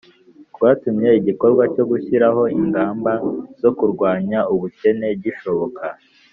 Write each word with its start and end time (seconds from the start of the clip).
rwatumye 0.55 1.09
igikorwa 1.19 1.63
cyo 1.73 1.83
gushyiraho 1.91 2.43
ingamba 2.59 3.13
zo 3.61 3.69
kurwanya 3.77 4.39
ubukene 4.53 5.07
gishoboka 5.23 5.83